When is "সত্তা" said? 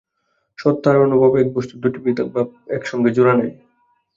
0.59-0.87